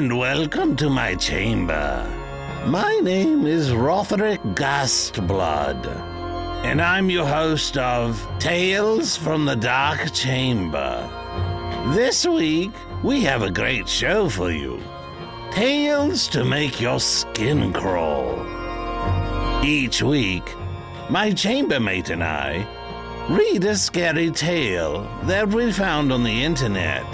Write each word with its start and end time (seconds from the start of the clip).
and 0.00 0.16
welcome 0.16 0.74
to 0.76 0.88
my 0.88 1.14
chamber. 1.14 2.02
My 2.64 3.00
name 3.02 3.46
is 3.46 3.70
Rotherick 3.70 4.40
Gastblood, 4.54 5.84
and 6.64 6.80
I'm 6.80 7.10
your 7.10 7.26
host 7.26 7.76
of 7.76 8.26
Tales 8.38 9.18
from 9.18 9.44
the 9.44 9.56
Dark 9.56 10.10
Chamber. 10.14 11.06
This 11.94 12.24
week, 12.24 12.72
we 13.02 13.20
have 13.24 13.42
a 13.42 13.50
great 13.50 13.86
show 13.86 14.30
for 14.30 14.50
you 14.50 14.82
Tales 15.50 16.28
to 16.28 16.46
make 16.46 16.80
your 16.80 16.98
skin 16.98 17.70
crawl. 17.70 18.42
Each 19.62 20.02
week, 20.02 20.56
my 21.10 21.30
chambermate 21.30 22.08
and 22.08 22.24
I 22.24 22.66
read 23.28 23.66
a 23.66 23.76
scary 23.76 24.30
tale 24.30 25.02
that 25.24 25.46
we 25.48 25.70
found 25.70 26.10
on 26.10 26.24
the 26.24 26.42
internet, 26.42 27.04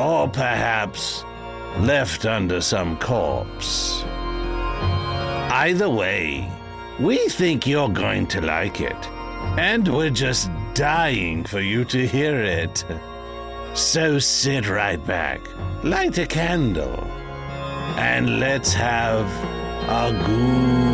or 0.00 0.26
perhaps 0.26 1.26
left 1.78 2.26
under 2.26 2.60
some 2.60 2.96
corpse. 2.98 4.02
Either 5.52 5.88
way, 5.88 6.50
we 7.00 7.16
think 7.28 7.66
you're 7.66 7.88
going 7.88 8.26
to 8.28 8.40
like 8.40 8.80
it, 8.80 9.08
and 9.58 9.88
we're 9.88 10.10
just 10.10 10.50
dying 10.74 11.44
for 11.44 11.60
you 11.60 11.84
to 11.86 12.06
hear 12.06 12.40
it. 12.40 12.84
So 13.74 14.18
sit 14.18 14.68
right 14.68 15.04
back, 15.06 15.40
light 15.82 16.18
a 16.18 16.26
candle, 16.26 17.02
and 17.96 18.38
let's 18.40 18.72
have 18.72 19.26
a 19.88 20.12
ghoul 20.26 20.91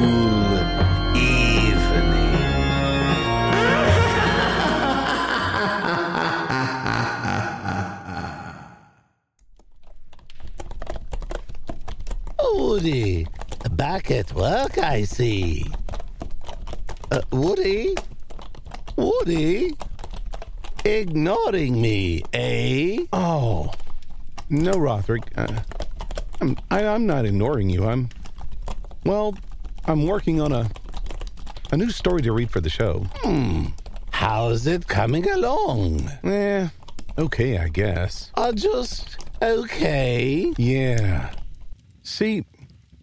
at 14.31 14.37
work, 14.37 14.79
I 14.79 15.05
see. 15.05 15.67
Uh, 17.11 17.21
Woody? 17.33 17.95
Woody? 18.97 19.75
Ignoring 20.85 21.81
me, 21.81 22.23
eh? 22.33 23.05
Oh, 23.13 23.73
no, 24.49 24.73
Rotherick. 24.73 25.25
Uh, 25.37 25.61
I'm, 26.41 26.57
I, 26.71 26.87
I'm 26.87 27.07
not 27.07 27.25
ignoring 27.25 27.71
you. 27.71 27.87
I'm, 27.87 28.09
well, 29.05 29.37
I'm 29.87 30.07
working 30.07 30.41
on 30.41 30.53
a, 30.53 30.71
a 31.73 31.77
new 31.77 31.91
story 31.91 32.23
to 32.23 32.33
read 32.33 32.51
for 32.51 32.61
the 32.61 32.71
show. 32.71 33.07
Hmm. 33.23 33.67
How's 34.11 34.67
it 34.67 34.89
coming 34.89 35.29
along? 35.31 36.09
Eh, 36.25 36.69
okay, 37.19 37.59
I 37.59 37.69
guess. 37.69 38.31
Uh, 38.35 38.53
just 38.53 39.19
okay. 39.41 40.53
Yeah. 40.57 41.31
See, 42.03 42.45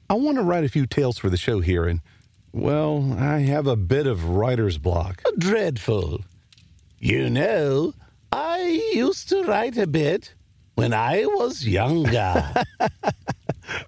I 0.09 0.13
want 0.13 0.37
to 0.37 0.43
write 0.43 0.63
a 0.63 0.69
few 0.69 0.85
tales 0.85 1.17
for 1.17 1.29
the 1.29 1.37
show 1.37 1.59
here, 1.59 1.85
and, 1.85 2.01
well, 2.51 3.15
I 3.19 3.39
have 3.39 3.67
a 3.67 3.75
bit 3.75 4.07
of 4.07 4.29
writer's 4.29 4.77
block. 4.77 5.23
Dreadful. 5.37 6.21
You 6.99 7.29
know, 7.29 7.93
I 8.31 8.61
used 8.93 9.29
to 9.29 9.43
write 9.43 9.77
a 9.77 9.87
bit 9.87 10.33
when 10.75 10.93
I 10.93 11.25
was 11.25 11.67
younger. 11.67 12.53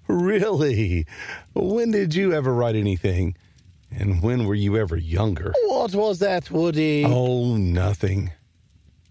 Really? 0.08 1.06
When 1.54 1.90
did 1.90 2.14
you 2.14 2.32
ever 2.32 2.52
write 2.52 2.76
anything? 2.76 3.36
And 3.90 4.22
when 4.22 4.44
were 4.44 4.54
you 4.54 4.76
ever 4.76 4.96
younger? 4.96 5.52
what 5.66 5.94
was 5.94 6.18
that, 6.18 6.50
Woody? 6.50 7.04
Oh, 7.06 7.56
nothing. 7.56 8.32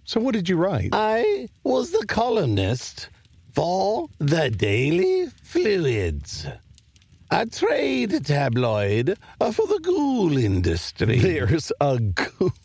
So, 0.04 0.20
what 0.20 0.34
did 0.34 0.48
you 0.48 0.58
write? 0.58 0.90
I 0.94 1.50
was 1.64 1.92
the 1.92 2.06
columnist 2.08 3.10
for 3.54 4.08
the 4.20 4.50
Daily 4.50 5.28
Fluids, 5.44 6.46
a 7.32 7.46
trade 7.46 8.26
tabloid 8.26 9.18
uh, 9.42 9.52
for 9.52 9.68
the 9.68 9.80
ghoul 9.80 10.38
industry. 10.38 11.20
There's 11.20 11.72
a 11.80 12.00
ghoul. 12.00 12.52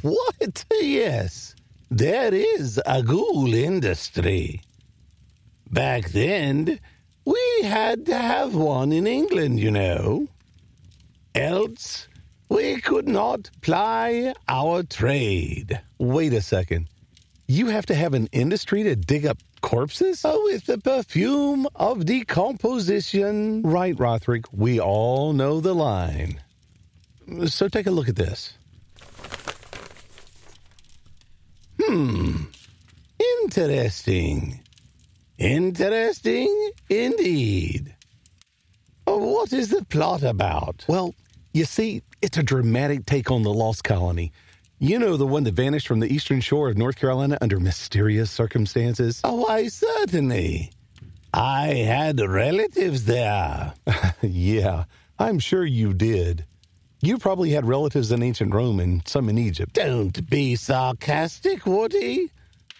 What? 0.00 0.64
Yes, 0.80 1.54
there 1.90 2.32
is 2.32 2.80
a 2.86 3.02
ghoul 3.02 3.52
industry. 3.52 4.62
Back 5.70 6.10
then, 6.10 6.80
we 7.26 7.60
had 7.62 8.06
to 8.06 8.16
have 8.16 8.54
one 8.54 8.90
in 8.92 9.06
England, 9.06 9.60
you 9.60 9.70
know. 9.70 10.28
Else, 11.34 12.08
we 12.48 12.80
could 12.80 13.06
not 13.06 13.50
ply 13.60 14.32
our 14.48 14.82
trade. 14.82 15.80
Wait 15.98 16.32
a 16.32 16.40
second. 16.42 16.88
You 17.52 17.66
have 17.66 17.84
to 17.86 17.94
have 17.94 18.14
an 18.14 18.30
industry 18.32 18.82
to 18.84 18.96
dig 18.96 19.26
up 19.26 19.36
corpses? 19.60 20.24
Uh, 20.24 20.38
With 20.44 20.64
the 20.64 20.78
perfume 20.78 21.68
of 21.74 22.06
decomposition. 22.06 23.60
Right, 23.60 23.94
Rotherick. 23.94 24.46
We 24.52 24.80
all 24.80 25.34
know 25.34 25.60
the 25.60 25.74
line. 25.74 26.40
So 27.44 27.68
take 27.68 27.86
a 27.86 27.90
look 27.90 28.08
at 28.08 28.16
this. 28.16 28.54
Hmm. 31.78 32.44
Interesting. 33.42 34.60
Interesting 35.36 36.70
indeed. 36.88 37.94
What 39.04 39.52
is 39.52 39.68
the 39.68 39.84
plot 39.84 40.22
about? 40.22 40.86
Well, 40.88 41.14
you 41.52 41.66
see, 41.66 42.02
it's 42.22 42.38
a 42.38 42.42
dramatic 42.42 43.04
take 43.04 43.30
on 43.30 43.42
the 43.42 43.52
lost 43.52 43.84
colony. 43.84 44.32
You 44.82 44.98
know, 44.98 45.16
the 45.16 45.28
one 45.28 45.44
that 45.44 45.54
vanished 45.54 45.86
from 45.86 46.00
the 46.00 46.12
eastern 46.12 46.40
shore 46.40 46.68
of 46.68 46.76
North 46.76 46.96
Carolina 46.96 47.38
under 47.40 47.60
mysterious 47.60 48.32
circumstances? 48.32 49.20
Oh, 49.22 49.42
why, 49.42 49.68
certainly. 49.68 50.72
I 51.32 51.68
had 51.68 52.18
relatives 52.20 53.04
there. 53.04 53.74
yeah, 54.22 54.86
I'm 55.20 55.38
sure 55.38 55.64
you 55.64 55.94
did. 55.94 56.44
You 57.00 57.18
probably 57.18 57.50
had 57.50 57.64
relatives 57.64 58.10
in 58.10 58.24
ancient 58.24 58.52
Rome 58.52 58.80
and 58.80 59.06
some 59.06 59.28
in 59.28 59.38
Egypt. 59.38 59.72
Don't 59.74 60.28
be 60.28 60.56
sarcastic, 60.56 61.64
Woody. 61.64 62.32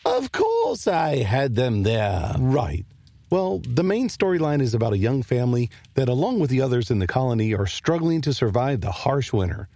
Of 0.05 0.33
course 0.33 0.89
I 0.89 1.19
had 1.19 1.55
them 1.55 1.85
there. 1.85 2.35
Right. 2.37 2.85
Well, 3.31 3.63
the 3.65 3.85
main 3.85 4.09
storyline 4.09 4.61
is 4.61 4.75
about 4.75 4.93
a 4.93 4.99
young 4.99 5.23
family 5.23 5.71
that, 5.95 6.09
along 6.09 6.41
with 6.41 6.51
the 6.51 6.63
others 6.63 6.91
in 6.91 6.99
the 6.99 7.07
colony, 7.07 7.55
are 7.55 7.69
struggling 7.69 8.23
to 8.23 8.35
survive 8.35 8.81
the 8.81 8.91
harsh 8.91 9.33
winter. 9.33 9.69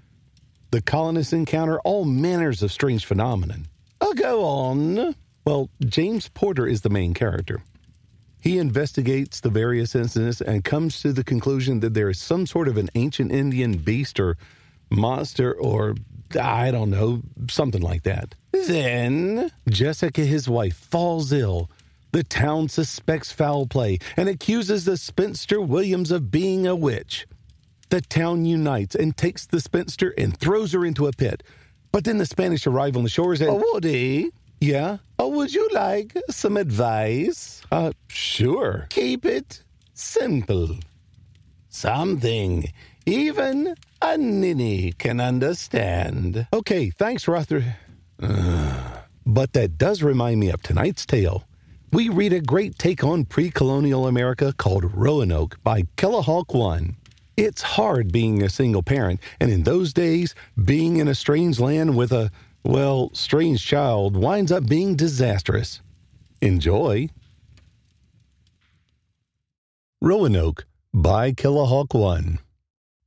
The 0.70 0.82
colonists 0.82 1.32
encounter 1.32 1.78
all 1.80 2.04
manners 2.04 2.62
of 2.62 2.72
strange 2.72 3.04
phenomenon. 3.04 3.66
Oh, 4.00 4.14
go 4.14 4.44
on. 4.44 5.14
Well, 5.44 5.70
James 5.84 6.28
Porter 6.28 6.66
is 6.66 6.82
the 6.82 6.90
main 6.90 7.14
character. 7.14 7.62
He 8.40 8.58
investigates 8.58 9.40
the 9.40 9.50
various 9.50 9.94
incidents 9.94 10.40
and 10.40 10.64
comes 10.64 11.00
to 11.02 11.12
the 11.12 11.24
conclusion 11.24 11.80
that 11.80 11.94
there 11.94 12.10
is 12.10 12.20
some 12.20 12.46
sort 12.46 12.68
of 12.68 12.76
an 12.76 12.90
ancient 12.94 13.32
Indian 13.32 13.78
beast 13.78 14.20
or 14.20 14.36
monster 14.90 15.52
or, 15.52 15.94
I 16.40 16.70
don't 16.70 16.90
know, 16.90 17.22
something 17.48 17.82
like 17.82 18.02
that. 18.02 18.34
Then, 18.52 19.50
Jessica, 19.68 20.22
his 20.22 20.48
wife, 20.48 20.76
falls 20.76 21.32
ill. 21.32 21.70
The 22.12 22.22
town 22.22 22.68
suspects 22.68 23.32
foul 23.32 23.66
play 23.66 23.98
and 24.16 24.28
accuses 24.28 24.84
the 24.84 24.96
spinster 24.96 25.60
Williams 25.60 26.10
of 26.10 26.30
being 26.30 26.66
a 26.66 26.74
witch. 26.76 27.26
The 27.88 28.00
town 28.00 28.44
unites 28.44 28.94
and 28.94 29.16
takes 29.16 29.46
the 29.46 29.60
spinster 29.60 30.12
and 30.18 30.36
throws 30.36 30.72
her 30.72 30.84
into 30.84 31.06
a 31.06 31.12
pit. 31.12 31.42
But 31.92 32.04
then 32.04 32.18
the 32.18 32.26
Spanish 32.26 32.66
arrive 32.66 32.96
on 32.96 33.04
the 33.04 33.08
shores 33.08 33.40
and. 33.40 33.50
oh, 33.50 33.62
Woody, 33.72 34.30
yeah? 34.60 34.98
oh, 35.18 35.28
would 35.28 35.54
you 35.54 35.68
like 35.72 36.16
some 36.28 36.56
advice? 36.56 37.62
Uh, 37.70 37.92
sure. 38.08 38.86
Keep 38.90 39.24
it 39.24 39.62
simple. 39.94 40.76
Something 41.68 42.72
even 43.06 43.76
a 44.02 44.18
ninny 44.18 44.92
can 44.92 45.20
understand. 45.20 46.48
Okay, 46.52 46.90
thanks, 46.90 47.28
Rother. 47.28 47.76
but 48.18 49.52
that 49.52 49.78
does 49.78 50.02
remind 50.02 50.40
me 50.40 50.50
of 50.50 50.62
tonight's 50.62 51.06
tale. 51.06 51.44
We 51.92 52.08
read 52.08 52.32
a 52.32 52.40
great 52.40 52.78
take 52.78 53.04
on 53.04 53.24
pre 53.24 53.50
colonial 53.50 54.08
America 54.08 54.52
called 54.56 54.92
Roanoke 54.92 55.62
by 55.62 55.82
Killahawk 55.96 56.52
One. 56.52 56.96
It's 57.36 57.60
hard 57.62 58.12
being 58.12 58.42
a 58.42 58.48
single 58.48 58.82
parent, 58.82 59.20
and 59.38 59.50
in 59.50 59.64
those 59.64 59.92
days, 59.92 60.34
being 60.62 60.96
in 60.96 61.06
a 61.06 61.14
strange 61.14 61.60
land 61.60 61.94
with 61.94 62.10
a, 62.10 62.30
well, 62.64 63.10
strange 63.12 63.64
child 63.64 64.16
winds 64.16 64.50
up 64.50 64.66
being 64.66 64.96
disastrous. 64.96 65.82
Enjoy. 66.40 67.10
Roanoke 70.00 70.66
by 70.94 71.32
Killahawk 71.32 71.92
One. 71.92 72.38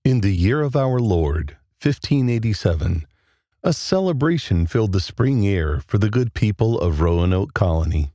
In 0.05 0.21
the 0.21 0.35
year 0.35 0.61
of 0.61 0.75
our 0.75 0.99
Lord, 0.99 1.57
1587, 1.81 3.07
a 3.63 3.73
celebration 3.73 4.67
filled 4.67 4.91
the 4.91 4.99
spring 4.99 5.45
air 5.47 5.81
for 5.87 5.97
the 5.97 6.09
good 6.09 6.33
people 6.33 6.79
of 6.79 7.01
Roanoke 7.01 7.53
Colony. 7.53 8.11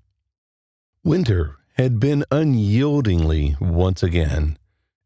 Winter 1.03 1.57
had 1.77 1.99
been 1.99 2.25
unyieldingly 2.31 3.57
once 3.61 4.03
again, 4.03 4.59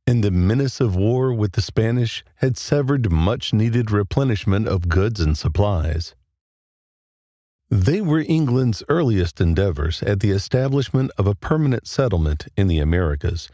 and 0.09 0.25
the 0.25 0.31
menace 0.31 0.81
of 0.81 0.97
war 0.97 1.35
with 1.35 1.53
the 1.53 1.61
Spanish 1.61 2.25
had 2.37 2.57
severed 2.57 3.13
much 3.13 3.53
needed 3.53 3.91
replenishment 3.91 4.67
of 4.67 4.89
goods 4.89 5.21
and 5.21 5.37
supplies. 5.37 6.15
They 7.69 8.01
were 8.01 8.25
England's 8.27 8.83
earliest 8.89 9.39
endeavors 9.39 10.03
at 10.03 10.21
the 10.21 10.31
establishment 10.31 11.11
of 11.19 11.27
a 11.27 11.35
permanent 11.35 11.87
settlement 11.87 12.47
in 12.57 12.69
the 12.69 12.79
Americas, 12.79 13.51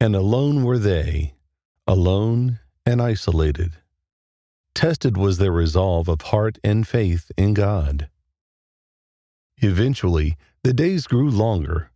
and 0.00 0.16
alone 0.16 0.64
were 0.64 0.78
they, 0.78 1.34
alone 1.86 2.58
and 2.86 3.02
isolated. 3.02 3.72
Tested 4.74 5.18
was 5.18 5.36
their 5.36 5.52
resolve 5.52 6.08
of 6.08 6.22
heart 6.22 6.56
and 6.64 6.88
faith 6.88 7.30
in 7.36 7.52
God. 7.52 8.08
Eventually, 9.58 10.38
the 10.64 10.72
days 10.72 11.06
grew 11.06 11.28
longer, 11.28 11.90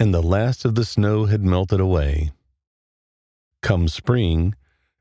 and 0.00 0.12
the 0.12 0.20
last 0.20 0.64
of 0.64 0.74
the 0.74 0.84
snow 0.84 1.26
had 1.26 1.44
melted 1.44 1.78
away. 1.78 2.32
Come 3.62 3.86
spring, 3.88 4.54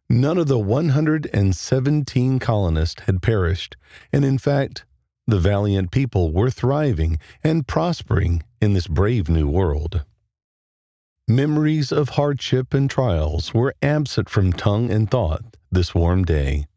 none 0.09 0.37
of 0.37 0.47
the 0.47 0.59
117 0.59 2.39
colonists 2.39 3.01
had 3.01 3.21
perished, 3.21 3.75
and 4.13 4.23
in 4.23 4.37
fact, 4.37 4.85
the 5.25 5.39
valiant 5.39 5.91
people 5.91 6.31
were 6.31 6.51
thriving 6.51 7.17
and 7.43 7.67
prospering 7.67 8.43
in 8.61 8.73
this 8.73 8.87
brave 8.87 9.29
new 9.29 9.47
world. 9.47 10.05
Memories 11.27 11.91
of 11.91 12.09
hardship 12.09 12.73
and 12.73 12.89
trials 12.89 13.53
were 13.53 13.73
absent 13.81 14.29
from 14.29 14.53
tongue 14.53 14.91
and 14.91 15.09
thought 15.09 15.57
this 15.71 15.95
warm 15.95 16.23
day. 16.23 16.67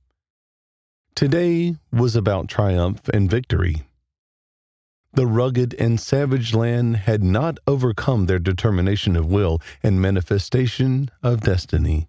Today 1.15 1.77
was 1.93 2.17
about 2.17 2.49
triumph 2.49 3.09
and 3.13 3.31
victory. 3.31 3.83
The 5.15 5.27
rugged 5.29 5.75
and 5.75 6.01
savage 6.01 6.55
land 6.55 6.97
had 6.97 7.23
not 7.23 7.59
overcome 7.69 8.27
their 8.27 8.41
determination 8.41 9.15
of 9.15 9.27
will 9.27 9.61
and 9.81 10.03
manifestation 10.03 11.09
of 11.23 11.43
destiny. 11.43 12.09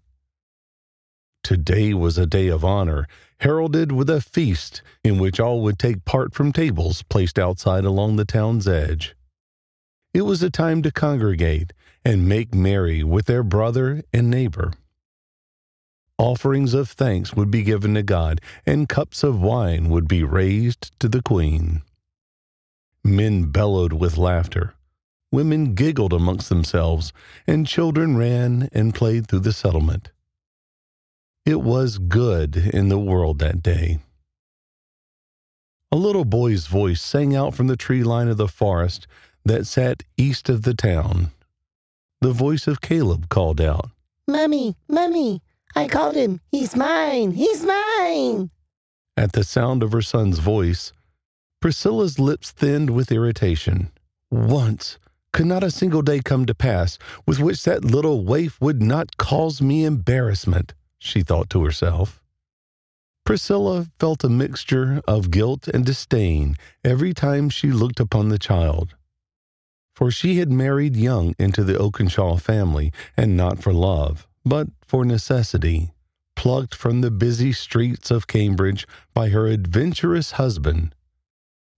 Today 1.44 1.94
was 1.94 2.18
a 2.18 2.25
day 2.25 2.48
of 2.48 2.66
honor, 2.66 3.06
heralded 3.42 3.92
with 3.92 4.10
a 4.10 4.22
feast 4.22 4.81
in 5.04 5.19
which 5.19 5.40
all 5.40 5.62
would 5.62 5.78
take 5.78 6.04
part 6.04 6.34
from 6.34 6.52
tables 6.52 7.04
placed 7.04 7.38
outside 7.38 7.86
along 7.86 8.16
the 8.16 8.25
town's 8.25 8.68
edge. 8.68 9.16
It 10.12 10.24
was 10.24 10.42
a 10.42 10.50
time 10.50 10.81
to 10.81 10.92
congregate 10.92 11.74
and 12.04 12.28
make 12.28 12.56
merry 12.56 13.04
with 13.04 13.28
their 13.28 13.44
brother 13.44 14.02
and 14.12 14.31
neighbor. 14.31 14.74
Offerings 16.18 16.74
of 16.74 16.90
thanks 16.90 17.36
would 17.36 17.52
be 17.52 17.62
given 17.62 17.94
to 17.94 18.02
God, 18.02 18.42
and 18.66 18.90
cups 18.90 19.24
of 19.24 19.40
wine 19.40 19.90
would 19.90 20.07
be 20.07 20.24
raised 20.24 20.98
to 21.00 21.07
the 21.07 21.22
Queen. 21.22 21.84
Men 23.06 23.52
bellowed 23.52 23.94
with 23.94 24.18
laughter. 24.18 24.74
Women 25.31 25.75
giggled 25.75 26.12
amongst 26.12 26.50
themselves, 26.50 27.13
and 27.46 27.68
children 27.68 28.18
ran 28.18 28.68
and 28.74 28.96
played 28.96 29.28
through 29.28 29.42
the 29.42 29.54
settlement. 29.54 30.10
It 31.46 31.62
was 31.62 32.00
good 32.00 32.57
in 32.57 32.90
the 32.90 32.98
world 32.98 33.38
that 33.40 33.62
day. 33.62 34.00
A 35.92 35.96
little 35.96 36.25
boy's 36.25 36.66
voice 36.66 37.00
sang 37.00 37.36
out 37.36 37.54
from 37.54 37.68
the 37.68 37.78
tree 37.78 38.04
line 38.04 38.28
of 38.28 38.38
the 38.38 38.48
forest 38.48 39.06
that 39.46 39.68
sat 39.68 40.02
east 40.18 40.50
of 40.50 40.63
the 40.63 40.74
town. 40.74 41.30
The 42.22 42.34
voice 42.34 42.66
of 42.66 42.81
Caleb 42.81 43.30
called 43.30 43.62
out, 43.62 43.92
Mummy, 44.28 44.75
Mummy, 44.90 45.44
I 45.75 45.88
called 45.88 46.16
him. 46.16 46.42
He's 46.52 46.75
mine. 46.75 47.34
He's 47.34 47.63
mine. 47.63 48.50
At 49.16 49.34
the 49.34 49.44
sound 49.44 49.84
of 49.84 49.92
her 49.92 50.02
son's 50.02 50.40
voice, 50.40 50.92
Priscilla's 51.66 52.20
lips 52.20 52.52
thinned 52.52 52.92
with 52.92 53.12
irritation. 53.12 53.90
Once 54.30 55.00
could 55.34 55.48
not 55.48 55.64
a 55.64 55.72
single 55.72 56.04
day 56.04 56.20
come 56.20 56.46
to 56.46 56.54
pass 56.54 57.00
with 57.26 57.40
which 57.40 57.64
that 57.64 57.84
little 57.84 58.24
waif 58.24 58.62
would 58.62 58.84
not 58.84 59.18
cause 59.18 59.64
me 59.64 59.84
embarrassment 59.84 60.76
she 61.00 61.24
thought 61.24 61.50
to 61.50 61.64
herself. 61.64 62.22
Priscilla 63.26 63.88
felt 64.00 64.24
a 64.24 64.30
mixture 64.30 65.02
of 65.08 65.32
guilt 65.32 65.68
and 65.68 65.84
disdain 65.84 66.56
every 66.84 67.16
time 67.16 67.50
she 67.50 67.72
looked 67.72 68.00
upon 68.00 68.30
the 68.30 68.38
child. 68.38 68.94
For 69.96 70.12
she 70.12 70.38
had 70.38 70.52
married 70.52 70.96
young 70.96 71.34
into 71.40 71.64
the 71.64 71.80
Oakenshaw 71.80 72.40
family, 72.40 72.94
and 73.18 73.36
not 73.36 73.58
for 73.58 73.74
love, 73.74 74.28
but 74.46 74.68
for 74.86 75.04
necessity, 75.04 75.96
plucked 76.36 76.76
from 76.76 77.02
the 77.02 77.10
busy 77.10 77.52
streets 77.52 78.12
of 78.12 78.28
Cambridge 78.28 78.88
by 79.16 79.30
her 79.30 79.48
adventurous 79.48 80.34
husband. 80.34 80.94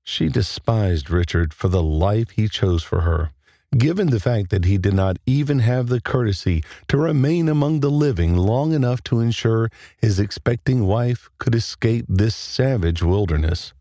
She 0.09 0.29
despised 0.29 1.09
Richard 1.09 1.53
for 1.53 1.67
the 1.67 1.83
life 1.83 2.29
he 2.29 2.47
chose 2.47 2.81
for 2.81 3.01
her 3.01 3.31
given 3.77 4.07
the 4.07 4.19
fact 4.19 4.49
that 4.49 4.65
he 4.65 4.77
did 4.77 4.93
not 4.93 5.17
even 5.25 5.59
have 5.59 5.87
the 5.87 5.99
courtesy 5.99 6.63
to 6.87 6.97
remain 6.97 7.49
among 7.49 7.79
the 7.81 7.91
living 7.91 8.35
long 8.35 8.71
enough 8.71 9.03
to 9.03 9.19
ensure 9.19 9.69
his 9.97 10.19
expecting 10.19 10.85
wife 10.85 11.29
could 11.37 11.53
escape 11.53 12.05
this 12.07 12.35
savage 12.35 13.03
wilderness. 13.03 13.73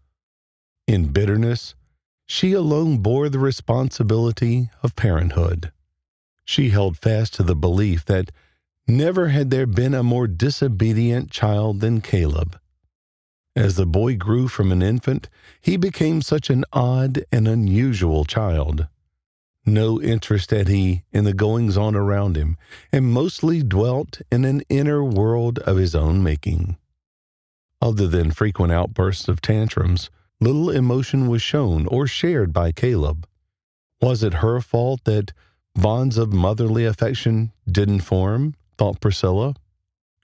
In 0.87 1.13
bitterness, 1.13 1.75
she 2.27 2.53
alone 2.53 2.99
bore 2.99 3.29
the 3.29 3.39
responsibility 3.39 4.71
of 4.83 4.97
parenthood. 4.97 5.71
She 6.45 6.71
held 6.71 6.99
fast 6.99 7.35
to 7.35 7.45
the 7.45 7.57
belief 7.57 8.05
that 8.07 8.33
never 8.89 9.29
had 9.29 9.51
there 9.51 9.67
been 9.67 9.95
a 9.95 10.03
more 10.03 10.27
disobedient 10.27 11.31
child 11.31 11.81
than 11.81 12.01
Caleb. 12.01 12.59
As 13.57 13.77
the 13.77 13.87
boy 13.87 14.17
grew 14.17 14.49
from 14.49 14.71
an 14.71 14.83
infant, 14.83 15.31
he 15.63 15.79
became 15.79 16.21
such 16.21 16.51
an 16.51 16.67
odd 16.75 17.25
and 17.33 17.49
unusual 17.49 18.27
child. 18.27 18.87
No 19.65 20.01
interest 20.01 20.51
had 20.51 20.69
he 20.69 21.05
in 21.11 21.25
the 21.25 21.33
goings 21.33 21.79
on 21.79 21.97
around 21.97 22.37
him, 22.37 22.59
and 22.93 23.07
mostly 23.07 23.63
dwelt 23.63 24.21
in 24.31 24.45
an 24.45 24.61
inner 24.69 25.03
world 25.03 25.59
of 25.61 25.79
his 25.79 25.95
own 25.95 26.23
making. 26.23 26.77
Other 27.81 28.07
than 28.07 28.31
frequent 28.31 28.73
outbursts 28.73 29.27
of 29.27 29.41
tantrums, 29.41 30.11
little 30.39 30.69
emotion 30.69 31.27
was 31.27 31.41
shown 31.41 31.87
or 31.87 32.07
shared 32.07 32.53
by 32.53 32.73
Caleb. 32.73 33.27
Was 34.03 34.23
it 34.23 34.35
her 34.35 34.61
fault 34.61 35.05
that 35.05 35.33
bonds 35.75 36.19
of 36.19 36.31
motherly 36.31 36.85
affection 36.85 37.53
didn't 37.67 38.01
form? 38.01 38.55
thought 38.77 39.01
Priscilla. 39.01 39.55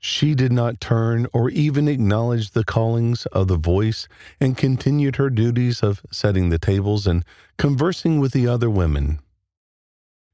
She 0.04 0.34
did 0.34 0.50
not 0.50 0.80
turn 0.80 1.28
or 1.32 1.48
even 1.50 1.86
acknowledge 1.86 2.50
the 2.50 2.64
callings 2.64 3.24
of 3.26 3.46
the 3.46 3.56
voice 3.56 4.08
and 4.40 4.56
continued 4.56 5.14
her 5.14 5.30
duties 5.30 5.80
of 5.80 6.02
setting 6.10 6.48
the 6.48 6.58
tables 6.58 7.06
and 7.06 7.24
conversing 7.56 8.18
with 8.18 8.32
the 8.32 8.48
other 8.48 8.68
women. 8.68 9.20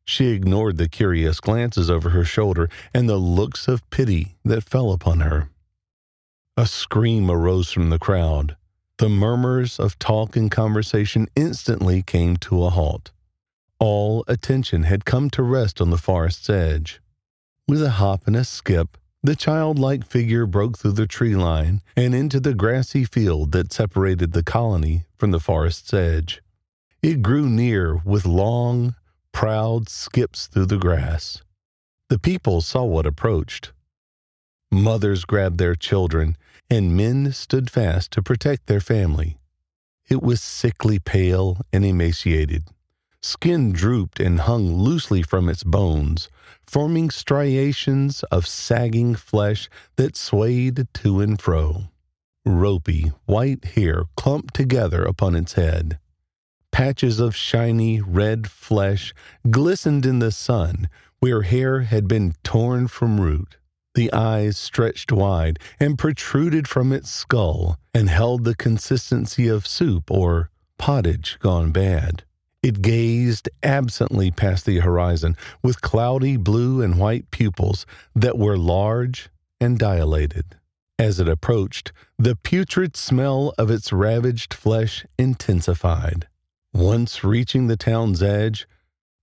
She 0.06 0.28
ignored 0.28 0.78
the 0.78 0.88
curious 0.88 1.38
glances 1.38 1.90
over 1.90 2.10
her 2.10 2.24
shoulder 2.24 2.70
and 2.94 3.10
the 3.10 3.18
looks 3.18 3.68
of 3.68 3.88
pity 3.90 4.36
that 4.42 4.64
fell 4.64 4.90
upon 4.90 5.20
her. 5.20 5.50
A 6.56 6.66
scream 6.66 7.30
arose 7.30 7.70
from 7.70 7.90
the 7.90 7.98
crowd. 7.98 8.56
The 8.96 9.10
murmurs 9.10 9.78
of 9.78 9.98
talk 9.98 10.34
and 10.34 10.50
conversation 10.50 11.28
instantly 11.36 12.02
came 12.02 12.38
to 12.38 12.64
a 12.64 12.70
halt. 12.70 13.10
All 13.78 14.24
attention 14.28 14.84
had 14.84 15.04
come 15.04 15.28
to 15.30 15.42
rest 15.42 15.78
on 15.78 15.90
the 15.90 15.98
forest's 15.98 16.48
edge. 16.48 17.02
With 17.68 17.82
a 17.82 17.90
hop 17.90 18.26
and 18.26 18.34
a 18.34 18.44
skip, 18.44 18.96
the 19.22 19.34
childlike 19.34 20.06
figure 20.06 20.46
broke 20.46 20.78
through 20.78 20.92
the 20.92 21.06
tree 21.06 21.34
line 21.34 21.82
and 21.96 22.14
into 22.14 22.38
the 22.38 22.54
grassy 22.54 23.04
field 23.04 23.52
that 23.52 23.72
separated 23.72 24.32
the 24.32 24.44
colony 24.44 25.04
from 25.16 25.32
the 25.32 25.40
forest's 25.40 25.92
edge. 25.92 26.40
It 27.02 27.22
grew 27.22 27.48
near 27.48 27.96
with 28.04 28.26
long, 28.26 28.94
proud 29.32 29.88
skips 29.88 30.46
through 30.46 30.66
the 30.66 30.78
grass. 30.78 31.42
The 32.08 32.18
people 32.18 32.60
saw 32.60 32.84
what 32.84 33.06
approached. 33.06 33.72
Mothers 34.70 35.24
grabbed 35.24 35.58
their 35.58 35.74
children, 35.74 36.36
and 36.70 36.96
men 36.96 37.32
stood 37.32 37.70
fast 37.70 38.10
to 38.12 38.22
protect 38.22 38.66
their 38.66 38.80
family. 38.80 39.38
It 40.08 40.22
was 40.22 40.40
sickly 40.40 40.98
pale 40.98 41.60
and 41.72 41.84
emaciated. 41.84 42.64
Skin 43.22 43.72
drooped 43.72 44.20
and 44.20 44.40
hung 44.40 44.72
loosely 44.72 45.22
from 45.22 45.48
its 45.48 45.64
bones, 45.64 46.28
forming 46.66 47.10
striations 47.10 48.22
of 48.24 48.46
sagging 48.46 49.14
flesh 49.14 49.68
that 49.96 50.16
swayed 50.16 50.86
to 50.94 51.20
and 51.20 51.40
fro. 51.40 51.88
Ropey, 52.44 53.12
white 53.26 53.64
hair 53.64 54.04
clumped 54.16 54.54
together 54.54 55.04
upon 55.04 55.34
its 55.34 55.54
head. 55.54 55.98
Patches 56.70 57.18
of 57.18 57.34
shiny 57.34 58.00
red 58.00 58.48
flesh 58.48 59.12
glistened 59.50 60.06
in 60.06 60.20
the 60.20 60.32
sun 60.32 60.88
where 61.18 61.42
hair 61.42 61.80
had 61.80 62.06
been 62.06 62.34
torn 62.44 62.86
from 62.86 63.20
root. 63.20 63.56
The 63.94 64.12
eyes 64.12 64.56
stretched 64.56 65.10
wide 65.10 65.58
and 65.80 65.98
protruded 65.98 66.68
from 66.68 66.92
its 66.92 67.10
skull 67.10 67.78
and 67.92 68.08
held 68.08 68.44
the 68.44 68.54
consistency 68.54 69.48
of 69.48 69.66
soup 69.66 70.10
or 70.10 70.50
pottage 70.78 71.38
gone 71.40 71.72
bad. 71.72 72.22
It 72.62 72.82
gazed 72.82 73.48
absently 73.62 74.30
past 74.30 74.66
the 74.66 74.80
horizon 74.80 75.36
with 75.62 75.80
cloudy 75.80 76.36
blue 76.36 76.82
and 76.82 76.98
white 76.98 77.30
pupils 77.30 77.86
that 78.14 78.36
were 78.36 78.58
large 78.58 79.28
and 79.60 79.78
dilated. 79.78 80.56
As 80.98 81.20
it 81.20 81.28
approached, 81.28 81.92
the 82.18 82.34
putrid 82.34 82.96
smell 82.96 83.54
of 83.56 83.70
its 83.70 83.92
ravaged 83.92 84.52
flesh 84.52 85.06
intensified. 85.16 86.26
Once 86.74 87.22
reaching 87.22 87.68
the 87.68 87.76
town's 87.76 88.22
edge, 88.22 88.66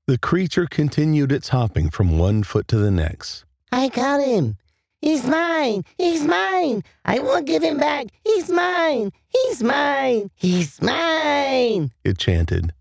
the 0.07 0.17
creature 0.17 0.67
continued 0.67 1.31
its 1.31 1.49
hopping 1.49 1.89
from 1.89 2.17
one 2.17 2.43
foot 2.43 2.67
to 2.69 2.77
the 2.77 2.91
next. 2.91 3.43
I 3.71 3.89
got 3.89 4.23
him. 4.23 4.55
He's 5.01 5.25
mine. 5.25 5.83
He's 5.97 6.23
mine. 6.23 6.83
I 7.03 7.19
won't 7.19 7.45
give 7.45 7.63
him 7.63 7.77
back. 7.77 8.07
He's 8.23 8.49
mine! 8.49 9.11
He's 9.27 9.61
mine! 9.61 10.31
He's 10.35 10.81
mine! 10.81 11.91
It 12.03 12.17
chanted. 12.17 12.73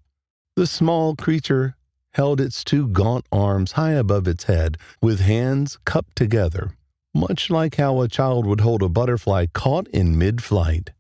The 0.57 0.67
small 0.69 1.17
creature 1.17 1.75
held 2.13 2.41
its 2.41 2.63
two 2.63 2.87
gaunt 2.87 3.27
arms 3.33 3.73
high 3.73 3.95
above 3.95 4.29
its 4.29 4.45
head, 4.45 4.79
with 5.03 5.19
hands 5.19 5.79
cupped 5.85 6.15
together, 6.15 6.77
much 7.13 7.51
like 7.51 7.75
how 7.75 8.01
a 8.01 8.09
child 8.09 8.47
would 8.47 8.61
hold 8.61 8.81
a 8.81 8.89
butterfly 8.89 9.47
caught 9.53 9.89
in 9.89 10.17
mid 10.17 10.45
flight. 10.45 10.93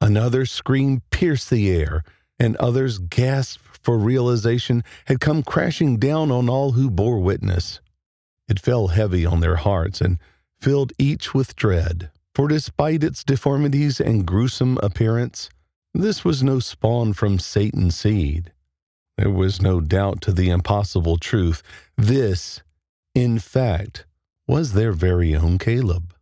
Another 0.00 0.46
scream 0.46 1.02
pierced 1.10 1.50
the 1.50 1.68
air, 1.68 2.04
and 2.38 2.54
others' 2.56 2.98
gasp 2.98 3.60
for 3.82 3.98
realization 3.98 4.84
had 5.06 5.18
come 5.18 5.42
crashing 5.42 5.98
down 5.98 6.30
on 6.30 6.48
all 6.48 6.72
who 6.72 6.88
bore 6.88 7.18
witness. 7.18 7.80
It 8.48 8.60
fell 8.60 8.88
heavy 8.88 9.26
on 9.26 9.40
their 9.40 9.56
hearts 9.56 10.00
and 10.00 10.18
filled 10.60 10.92
each 10.96 11.34
with 11.34 11.56
dread, 11.56 12.10
for 12.36 12.46
despite 12.46 13.02
its 13.02 13.24
deformities 13.24 14.00
and 14.00 14.24
gruesome 14.24 14.78
appearance, 14.80 15.50
this 15.92 16.24
was 16.24 16.42
no 16.42 16.60
spawn 16.60 17.12
from 17.14 17.40
Satan's 17.40 17.96
seed. 17.96 18.52
There 19.18 19.30
was 19.30 19.60
no 19.60 19.80
doubt 19.80 20.20
to 20.22 20.32
the 20.32 20.50
impossible 20.50 21.18
truth. 21.18 21.62
This, 21.96 22.60
in 23.14 23.38
fact, 23.38 24.06
was 24.46 24.72
their 24.72 24.92
very 24.92 25.36
own 25.36 25.58
Caleb. 25.58 26.14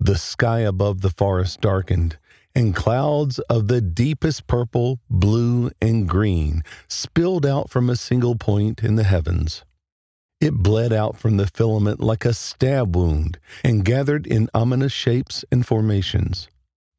The 0.00 0.16
sky 0.16 0.60
above 0.60 1.00
the 1.00 1.10
forest 1.10 1.60
darkened, 1.60 2.18
and 2.54 2.74
clouds 2.74 3.38
of 3.50 3.68
the 3.68 3.80
deepest 3.80 4.46
purple, 4.46 5.00
blue, 5.10 5.70
and 5.80 6.08
green 6.08 6.62
spilled 6.88 7.44
out 7.44 7.70
from 7.70 7.90
a 7.90 7.96
single 7.96 8.36
point 8.36 8.82
in 8.82 8.96
the 8.96 9.04
heavens. 9.04 9.64
It 10.40 10.54
bled 10.54 10.92
out 10.92 11.18
from 11.18 11.36
the 11.36 11.48
filament 11.48 12.00
like 12.00 12.24
a 12.24 12.32
stab 12.32 12.94
wound 12.94 13.38
and 13.64 13.84
gathered 13.84 14.26
in 14.26 14.48
ominous 14.54 14.92
shapes 14.92 15.44
and 15.50 15.66
formations. 15.66 16.48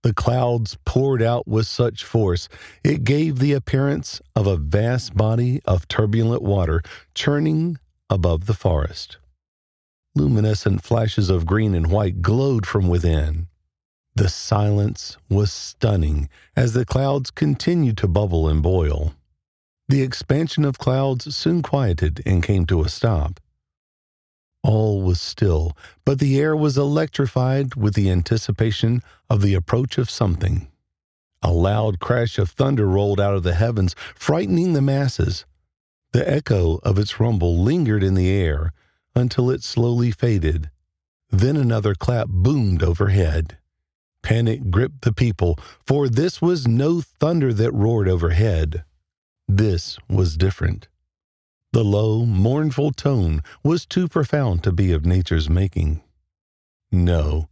The 0.01 0.13
clouds 0.13 0.77
poured 0.85 1.21
out 1.21 1.45
with 1.47 1.67
such 1.67 2.05
force, 2.05 2.47
it 2.83 3.03
gave 3.03 3.39
the 3.39 3.51
appearance 3.53 4.21
of 4.33 4.47
a 4.47 4.55
vast 4.55 5.15
body 5.15 5.61
of 5.65 5.87
turbulent 5.89 6.41
water 6.41 6.81
churning 7.13 7.79
above 8.09 8.45
the 8.45 8.53
forest. 8.53 9.17
Luminescent 10.15 10.83
flashes 10.83 11.29
of 11.29 11.45
green 11.45 11.75
and 11.75 11.87
white 11.87 12.21
glowed 12.21 12.65
from 12.65 12.87
within. 12.87 13.47
The 14.15 14.29
silence 14.29 15.17
was 15.29 15.51
stunning 15.51 16.29
as 16.55 16.73
the 16.73 16.85
clouds 16.85 17.29
continued 17.29 17.97
to 17.97 18.07
bubble 18.07 18.47
and 18.47 18.63
boil. 18.63 19.13
The 19.89 20.01
expansion 20.01 20.65
of 20.65 20.77
clouds 20.77 21.35
soon 21.35 21.61
quieted 21.61 22.21
and 22.25 22.41
came 22.41 22.65
to 22.67 22.83
a 22.83 22.89
stop. 22.89 23.39
All 24.63 25.01
was 25.01 25.21
still, 25.21 25.75
but 26.05 26.19
the 26.19 26.39
air 26.39 26.55
was 26.55 26.77
electrified 26.77 27.75
with 27.75 27.93
the 27.93 28.09
anticipation 28.09 29.01
of 29.29 29.41
the 29.41 29.53
approach 29.53 29.97
of 29.97 30.09
something. 30.09 30.67
A 31.41 31.51
loud 31.51 31.99
crash 31.99 32.37
of 32.37 32.49
thunder 32.49 32.85
rolled 32.85 33.19
out 33.19 33.35
of 33.35 33.43
the 33.43 33.53
heavens, 33.55 33.95
frightening 34.13 34.73
the 34.73 34.81
masses. 34.81 35.45
The 36.11 36.29
echo 36.29 36.79
of 36.83 36.99
its 36.99 37.19
rumble 37.19 37.57
lingered 37.57 38.03
in 38.03 38.15
the 38.15 38.29
air 38.29 38.73
until 39.15 39.49
it 39.49 39.63
slowly 39.63 40.11
faded. 40.11 40.69
Then 41.29 41.55
another 41.55 41.95
clap 41.95 42.27
boomed 42.27 42.83
overhead. 42.83 43.57
Panic 44.21 44.69
gripped 44.69 45.01
the 45.01 45.13
people, 45.13 45.57
for 45.85 46.09
this 46.09 46.41
was 46.41 46.67
no 46.67 46.99
thunder 46.99 47.53
that 47.53 47.71
roared 47.71 48.09
overhead. 48.09 48.83
This 49.47 49.97
was 50.09 50.35
different. 50.35 50.89
The 51.71 51.83
low, 51.83 52.25
mournful 52.25 52.91
tone 52.93 53.43
was 53.63 53.85
too 53.85 54.07
profound 54.07 54.63
to 54.63 54.71
be 54.71 54.91
of 54.91 55.05
nature's 55.05 55.51
making. 55.51 56.01
No, 56.91 57.47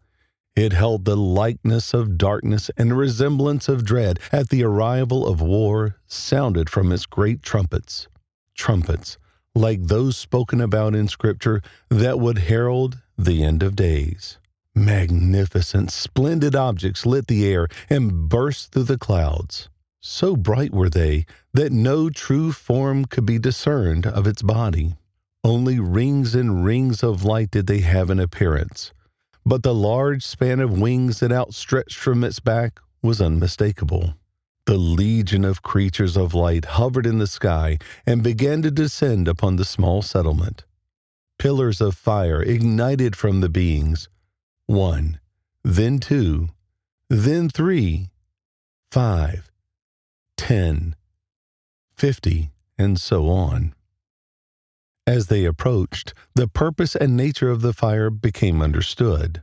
it 0.55 0.73
held 0.73 1.05
the 1.05 1.15
likeness 1.15 1.93
of 1.93 2.17
darkness 2.17 2.71
and 2.75 2.97
resemblance 2.97 3.69
of 3.69 3.85
dread 3.85 4.19
at 4.31 4.49
the 4.49 4.63
arrival 4.63 5.27
of 5.27 5.39
war 5.39 5.97
sounded 6.07 6.67
from 6.67 6.91
its 6.91 7.05
great 7.05 7.43
trumpets. 7.43 8.07
Trumpets, 8.55 9.19
like 9.53 9.83
those 9.83 10.17
spoken 10.17 10.61
about 10.61 10.95
in 10.95 11.07
Scripture, 11.07 11.61
that 11.89 12.19
would 12.19 12.39
herald 12.39 12.97
the 13.19 13.43
end 13.43 13.61
of 13.61 13.75
days. 13.75 14.39
Magnificent, 14.73 15.91
splendid 15.91 16.55
objects 16.55 17.05
lit 17.05 17.27
the 17.27 17.45
air 17.45 17.67
and 17.87 18.27
burst 18.27 18.71
through 18.71 18.83
the 18.83 18.97
clouds. 18.97 19.69
So 20.09 20.37
bright 20.37 20.73
were 20.73 20.89
they 20.89 21.25
that 21.53 21.73
no 21.73 22.09
true 22.09 22.53
form 22.53 23.03
could 23.03 23.25
be 23.25 23.37
discerned 23.37 24.07
of 24.07 24.25
its 24.25 24.41
body. 24.41 24.95
Only 25.43 25.81
rings 25.81 26.33
and 26.33 26.63
rings 26.63 27.03
of 27.03 27.25
light 27.25 27.51
did 27.51 27.67
they 27.67 27.81
have 27.81 28.09
in 28.09 28.17
appearance, 28.17 28.93
but 29.45 29.63
the 29.63 29.75
large 29.75 30.25
span 30.25 30.61
of 30.61 30.79
wings 30.79 31.19
that 31.19 31.33
outstretched 31.33 31.97
from 31.97 32.23
its 32.23 32.39
back 32.39 32.79
was 33.03 33.19
unmistakable. 33.19 34.13
The 34.65 34.77
legion 34.77 35.43
of 35.43 35.61
creatures 35.61 36.15
of 36.15 36.33
light 36.33 36.63
hovered 36.79 37.05
in 37.05 37.17
the 37.17 37.27
sky 37.27 37.77
and 38.05 38.23
began 38.23 38.61
to 38.61 38.71
descend 38.71 39.27
upon 39.27 39.57
the 39.57 39.65
small 39.65 40.01
settlement. 40.01 40.63
Pillars 41.37 41.81
of 41.81 41.97
fire 41.97 42.41
ignited 42.41 43.17
from 43.17 43.41
the 43.41 43.49
beings. 43.49 44.07
One, 44.67 45.19
then 45.65 45.99
two, 45.99 46.47
then 47.09 47.49
three, 47.49 48.07
five, 48.89 49.51
ten, 50.37 50.95
fifty, 51.95 52.51
and 52.77 52.99
so 52.99 53.27
on. 53.27 53.73
As 55.05 55.27
they 55.27 55.45
approached, 55.45 56.13
the 56.35 56.47
purpose 56.47 56.95
and 56.95 57.17
nature 57.17 57.49
of 57.49 57.61
the 57.61 57.73
fire 57.73 58.09
became 58.09 58.61
understood. 58.61 59.41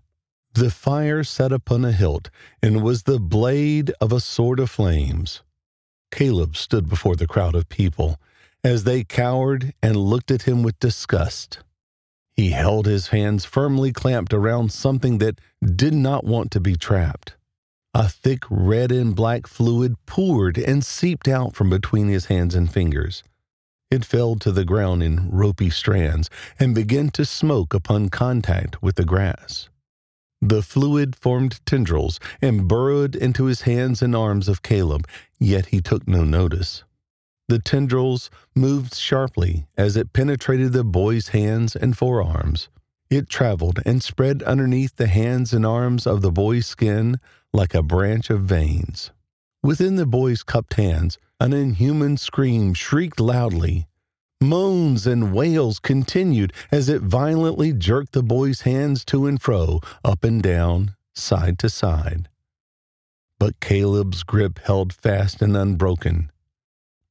The 0.55 0.71
fire 0.71 1.25
set 1.25 1.53
upon 1.53 1.85
a 1.85 1.93
hilt 1.93 2.31
and 2.63 2.83
was 2.83 3.03
the 3.03 3.19
blade 3.19 3.93
of 4.01 4.13
a 4.13 4.21
sword 4.21 4.61
of 4.61 4.71
flames. 4.71 5.43
Caleb 6.13 6.57
stood 6.57 6.89
before 6.89 7.17
the 7.17 7.27
crowd 7.27 7.55
of 7.55 7.69
people 7.69 8.21
as 8.63 8.85
they 8.85 9.05
cowered 9.05 9.75
and 9.83 9.97
looked 9.97 10.31
at 10.31 10.43
him 10.43 10.63
with 10.63 10.79
disgust. 10.79 11.59
He 12.37 12.51
held 12.51 12.87
his 12.87 13.09
hands 13.09 13.45
firmly 13.45 13.93
clamped 13.93 14.33
around 14.33 14.73
something 14.73 15.19
that 15.19 15.41
did 15.65 15.95
not 15.95 16.25
want 16.25 16.51
to 16.53 16.61
be 16.61 16.77
trapped. 16.77 17.35
A 17.97 18.09
thick 18.09 18.43
red 18.51 18.91
and 18.91 19.15
black 19.15 19.47
fluid 19.47 19.95
poured 20.05 20.59
and 20.59 20.85
seeped 20.85 21.29
out 21.29 21.55
from 21.55 21.71
between 21.71 22.09
his 22.09 22.27
hands 22.27 22.57
and 22.57 22.69
fingers. 22.69 23.23
It 23.89 24.05
fell 24.05 24.35
to 24.37 24.51
the 24.51 24.65
ground 24.65 25.01
in 25.05 25.31
ropey 25.31 25.71
strands 25.71 26.29
and 26.59 26.75
began 26.75 27.11
to 27.11 27.25
smoke 27.25 27.73
upon 27.73 28.09
contact 28.09 28.83
with 28.83 28.97
the 28.97 29.05
grass. 29.05 29.69
The 30.43 30.61
fluid 30.61 31.15
formed 31.15 31.65
tendrils 31.65 32.19
and 32.43 32.67
burrowed 32.67 33.15
into 33.15 33.45
his 33.45 33.61
hands 33.61 34.03
and 34.03 34.17
arms 34.17 34.49
of 34.49 34.63
Caleb, 34.63 35.07
yet 35.39 35.67
he 35.67 35.81
took 35.81 36.09
no 36.09 36.25
notice. 36.25 36.83
The 37.47 37.61
tendrils 37.61 38.29
moved 38.57 38.95
sharply 38.95 39.67
as 39.77 39.97
it 39.97 40.13
penetrated 40.13 40.73
the 40.73 40.83
boy's 40.83 41.29
hands 41.29 41.77
and 41.77 41.97
forearms. 41.97 42.69
It 43.15 43.29
traveled 43.29 43.79
and 43.87 44.03
spread 44.03 44.43
underneath 44.43 44.97
the 44.97 45.07
hands 45.07 45.53
and 45.53 45.65
arms 45.65 46.05
of 46.05 46.21
the 46.21 46.33
boy's 46.33 46.67
skin 46.67 47.21
like 47.53 47.73
a 47.73 47.81
branch 47.81 48.29
of 48.29 48.43
veins. 48.43 49.13
Within 49.63 49.95
the 49.95 50.05
boy's 50.05 50.43
cupped 50.43 50.75
hands, 50.75 51.17
an 51.39 51.53
inhuman 51.53 52.17
scream 52.17 52.75
shrieked 52.75 53.21
loudly. 53.21 53.87
Moans 54.41 55.07
and 55.07 55.33
wails 55.33 55.79
continued 55.79 56.53
as 56.73 56.89
it 56.89 57.03
violently 57.03 57.73
jerked 57.73 58.15
the 58.15 58.23
boy's 58.25 58.63
hands 58.63 59.05
to 59.05 59.29
and 59.29 59.41
fro, 59.41 59.79
up 60.05 60.25
and 60.25 60.43
down, 60.43 60.97
side 61.15 61.57
to 61.61 61.71
side. 61.71 62.29
But 63.39 63.61
Caleb's 63.61 64.25
grip 64.25 64.59
held 64.59 64.93
fast 64.93 65.41
and 65.41 65.57
unbroken. 65.57 66.33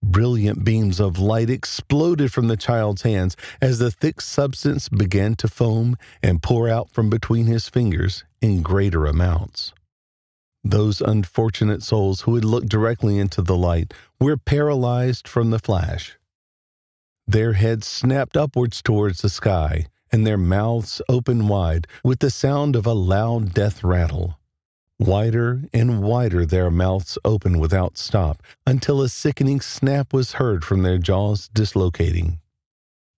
Brilliant 0.04 0.66
beams 0.66 1.00
of 1.00 1.18
light 1.18 1.50
exploded 1.50 2.34
from 2.34 2.50
the 2.50 2.58
child's 2.58 3.04
hands 3.04 3.38
as 3.62 3.80
the 3.80 3.90
thick 3.90 4.20
substance 4.20 4.90
began 4.90 5.36
to 5.36 5.48
foam 5.48 5.96
and 6.22 6.44
pour 6.44 6.68
out 6.68 6.90
from 6.90 7.10
between 7.10 7.46
his 7.46 7.70
fingers 7.70 8.26
in 8.42 8.62
greater 8.62 9.06
amounts. 9.06 9.74
Those 10.62 11.00
unfortunate 11.00 11.84
souls 11.84 12.22
who 12.22 12.36
had 12.36 12.44
looked 12.44 12.68
directly 12.68 13.18
into 13.18 13.42
the 13.42 13.56
light 13.56 13.94
were 14.20 14.36
paralyzed 14.36 15.26
from 15.26 15.52
the 15.52 15.60
flash. 15.60 16.18
Their 17.26 17.54
heads 17.54 17.88
snapped 17.88 18.36
upwards 18.36 18.82
towards 18.82 19.22
the 19.22 19.30
sky, 19.30 19.86
and 20.12 20.28
their 20.28 20.38
mouths 20.38 21.02
opened 21.08 21.48
wide 21.48 21.88
with 22.04 22.20
the 22.20 22.30
sound 22.30 22.76
of 22.76 22.86
a 22.86 22.94
loud 22.94 23.54
death 23.54 23.86
rattle. 23.86 24.38
Wider 25.06 25.64
and 25.74 26.02
wider 26.02 26.46
their 26.46 26.72
mouths 26.72 27.18
opened 27.26 27.60
without 27.60 27.98
stop 27.98 28.42
until 28.66 29.02
a 29.02 29.10
sickening 29.10 29.60
snap 29.60 30.14
was 30.14 30.34
heard 30.34 30.64
from 30.64 30.82
their 30.82 30.98
jaws 30.98 31.50
dislocating. 31.50 32.40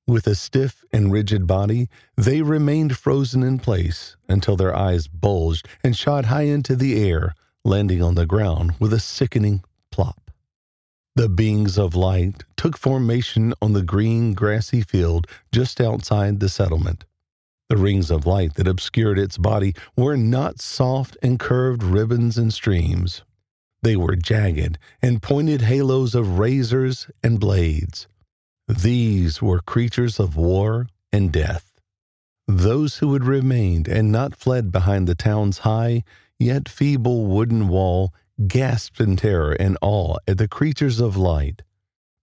With 0.08 0.26
a 0.26 0.34
stiff 0.34 0.84
and 0.92 1.12
rigid 1.12 1.46
body, 1.46 1.88
they 2.18 2.42
remained 2.42 2.98
frozen 2.98 3.44
in 3.44 3.60
place 3.60 4.16
until 4.28 4.56
their 4.56 4.76
eyes 4.76 5.08
bulged 5.08 5.68
and 5.84 5.96
shot 5.96 6.26
high 6.26 6.48
into 6.48 6.76
the 6.76 7.08
air, 7.08 7.36
landing 7.64 8.02
on 8.02 8.16
the 8.16 8.26
ground 8.26 8.74
with 8.80 8.92
a 8.92 9.00
sickening 9.00 9.64
plop. 9.92 10.32
The 11.16 11.30
beings 11.30 11.78
of 11.78 11.94
light 11.94 12.46
took 12.58 12.80
formation 12.80 13.54
on 13.62 13.74
the 13.74 13.84
green, 13.84 14.34
grassy 14.34 14.82
field 14.82 15.28
just 15.52 15.80
outside 15.80 16.40
the 16.40 16.50
settlement. 16.50 17.06
The 17.68 17.78
rings 17.78 18.12
of 18.12 18.28
light 18.28 18.54
that 18.56 18.68
obscured 18.68 19.18
its 19.18 19.40
body 19.40 19.74
were 19.98 20.16
not 20.16 20.62
soft 20.62 21.18
and 21.24 21.40
curved 21.40 21.82
ribbons 21.82 22.38
and 22.38 22.54
streams. 22.54 23.24
They 23.82 23.96
were 23.96 24.16
jagged 24.16 24.78
and 25.02 25.22
pointed 25.22 25.62
halos 25.62 26.14
of 26.14 26.38
razors 26.38 27.08
and 27.24 27.40
blades. 27.40 28.08
These 28.68 29.42
were 29.42 29.62
creatures 29.62 30.20
of 30.20 30.36
war 30.36 30.88
and 31.12 31.32
death. 31.32 31.80
Those 32.48 32.98
who 32.98 33.14
had 33.14 33.24
remained 33.24 33.88
and 33.88 34.12
not 34.12 34.36
fled 34.36 34.72
behind 34.72 35.08
the 35.08 35.16
town's 35.16 35.60
high, 35.60 36.04
yet 36.38 36.70
feeble 36.70 37.26
wooden 37.26 37.68
wall 37.68 38.14
gasped 38.48 39.00
in 39.00 39.16
terror 39.16 39.54
and 39.54 39.76
awe 39.82 40.18
at 40.28 40.38
the 40.38 40.48
creatures 40.48 41.00
of 41.00 41.18
light. 41.18 41.64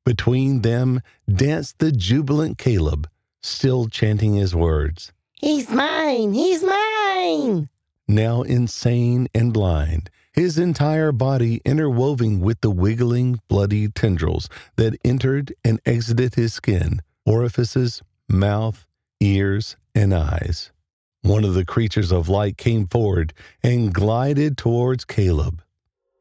Between 0.04 0.62
them 0.62 1.00
danced 1.28 1.78
the 1.78 1.90
jubilant 1.90 2.58
Caleb, 2.58 3.08
still 3.42 3.88
chanting 3.88 4.34
his 4.34 4.54
words. 4.54 5.12
He's 5.42 5.68
mine! 5.68 6.34
He's 6.34 6.62
mine! 6.62 7.68
Now 8.06 8.42
insane 8.42 9.26
and 9.34 9.52
blind, 9.52 10.08
his 10.32 10.56
entire 10.56 11.10
body 11.10 11.60
interwoven 11.64 12.38
with 12.38 12.60
the 12.60 12.70
wiggling, 12.70 13.40
bloody 13.48 13.88
tendrils 13.88 14.48
that 14.76 14.96
entered 15.04 15.52
and 15.64 15.80
exited 15.84 16.36
his 16.36 16.54
skin, 16.54 17.02
orifices, 17.26 18.02
mouth, 18.28 18.86
ears, 19.18 19.76
and 19.96 20.14
eyes. 20.14 20.70
One 21.22 21.44
of 21.44 21.54
the 21.54 21.64
creatures 21.64 22.12
of 22.12 22.28
light 22.28 22.56
came 22.56 22.86
forward 22.86 23.34
and 23.64 23.92
glided 23.92 24.56
towards 24.56 25.04
Caleb. 25.04 25.60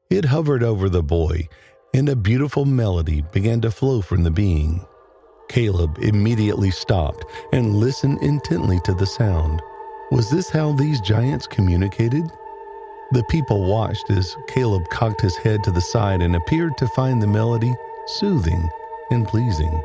It 0.10 0.26
hovered 0.26 0.64
over 0.64 0.90
the 0.90 1.04
boy, 1.04 1.48
and 1.94 2.10
a 2.10 2.16
beautiful 2.16 2.66
melody 2.66 3.24
began 3.32 3.62
to 3.62 3.70
flow 3.70 4.02
from 4.02 4.24
the 4.24 4.32
being. 4.32 4.84
Caleb 5.52 5.98
immediately 6.00 6.72
stopped 6.72 7.26
and 7.52 7.76
listened 7.76 8.24
intently 8.24 8.80
to 8.86 8.94
the 8.94 9.06
sound. 9.06 9.62
Was 10.10 10.30
this 10.30 10.50
how 10.50 10.72
these 10.72 11.02
giants 11.02 11.46
communicated? 11.46 12.32
The 13.12 13.26
people 13.26 13.66
watched 13.66 14.10
as 14.10 14.38
Caleb 14.48 14.88
cocked 14.90 15.20
his 15.20 15.36
head 15.36 15.62
to 15.66 15.72
the 15.72 15.82
side 15.82 16.22
and 16.22 16.38
appeared 16.38 16.78
to 16.78 16.88
find 16.88 17.22
the 17.22 17.28
melody 17.28 17.76
soothing 18.08 18.70
and 19.10 19.28
pleasing. 19.28 19.84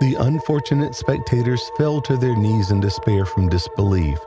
The 0.00 0.16
unfortunate 0.16 0.96
spectators 0.96 1.70
fell 1.76 2.00
to 2.00 2.16
their 2.16 2.34
knees 2.34 2.72
in 2.72 2.80
despair 2.80 3.24
from 3.24 3.48
disbelief 3.48 4.18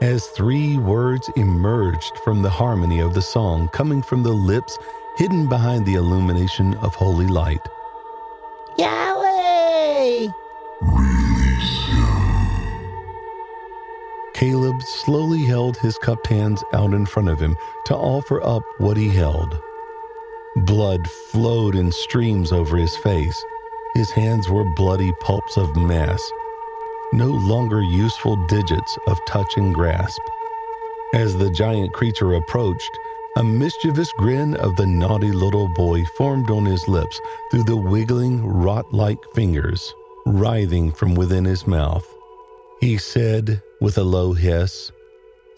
as 0.00 0.28
three 0.28 0.78
words 0.78 1.28
emerged 1.36 2.16
from 2.24 2.40
the 2.40 2.48
harmony 2.48 3.00
of 3.00 3.12
the 3.12 3.20
song 3.20 3.68
coming 3.68 4.00
from 4.00 4.22
the 4.22 4.32
lips 4.32 4.78
hidden 5.18 5.46
behind 5.46 5.84
the 5.84 5.96
illumination 5.96 6.72
of 6.76 6.94
holy 6.94 7.26
light. 7.26 7.68
Yahweh! 8.78 9.19
Slowly 14.82 15.44
held 15.44 15.76
his 15.76 15.98
cupped 15.98 16.26
hands 16.26 16.62
out 16.72 16.94
in 16.94 17.06
front 17.06 17.28
of 17.28 17.40
him 17.40 17.56
to 17.86 17.96
offer 17.96 18.42
up 18.42 18.62
what 18.78 18.96
he 18.96 19.08
held. 19.08 19.58
Blood 20.56 21.08
flowed 21.30 21.74
in 21.76 21.92
streams 21.92 22.52
over 22.52 22.76
his 22.76 22.96
face. 22.96 23.44
His 23.94 24.10
hands 24.10 24.48
were 24.48 24.74
bloody 24.74 25.12
pulps 25.20 25.56
of 25.56 25.76
mass, 25.76 26.22
no 27.12 27.26
longer 27.26 27.82
useful 27.82 28.36
digits 28.46 28.98
of 29.06 29.18
touch 29.26 29.56
and 29.56 29.74
grasp. 29.74 30.20
As 31.14 31.36
the 31.36 31.50
giant 31.50 31.92
creature 31.92 32.34
approached, 32.34 32.98
a 33.36 33.44
mischievous 33.44 34.12
grin 34.16 34.54
of 34.56 34.76
the 34.76 34.86
naughty 34.86 35.32
little 35.32 35.68
boy 35.68 36.04
formed 36.16 36.50
on 36.50 36.64
his 36.64 36.86
lips 36.88 37.20
through 37.50 37.64
the 37.64 37.76
wiggling, 37.76 38.44
rot 38.44 38.92
like 38.92 39.18
fingers 39.34 39.94
writhing 40.26 40.92
from 40.92 41.14
within 41.14 41.44
his 41.44 41.66
mouth. 41.66 42.06
He 42.80 42.98
said 42.98 43.62
with 43.80 43.98
a 43.98 44.04
low 44.04 44.32
hiss, 44.32 44.92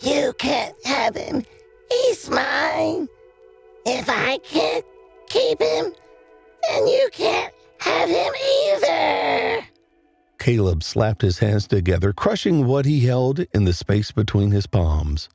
You 0.00 0.32
can't 0.38 0.74
have 0.84 1.14
him. 1.14 1.44
He's 1.90 2.28
mine. 2.30 3.08
If 3.84 4.08
I 4.08 4.38
can't 4.38 4.84
keep 5.28 5.60
him, 5.60 5.92
then 6.68 6.86
you 6.86 7.08
can't 7.12 7.52
have 7.78 8.08
him 8.08 8.32
either. 8.66 9.66
Caleb 10.38 10.82
slapped 10.82 11.22
his 11.22 11.38
hands 11.38 11.66
together, 11.66 12.12
crushing 12.12 12.66
what 12.66 12.84
he 12.84 13.00
held 13.06 13.40
in 13.54 13.64
the 13.64 13.72
space 13.72 14.10
between 14.10 14.50
his 14.50 14.66
palms. 14.66 15.28